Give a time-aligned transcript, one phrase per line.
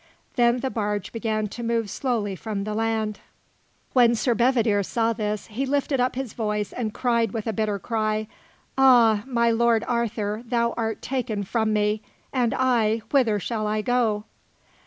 [0.35, 3.19] Then the barge began to move slowly from the land.
[3.93, 7.77] When Sir Bedivere saw this, he lifted up his voice and cried with a bitter
[7.77, 8.27] cry:
[8.79, 9.21] "Ah!
[9.27, 12.01] my Lord Arthur, thou art taken from me!
[12.33, 14.23] And I, whither shall I go?"